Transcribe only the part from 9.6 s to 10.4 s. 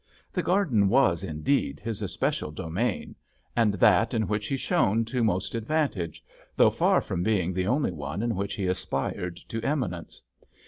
eminence.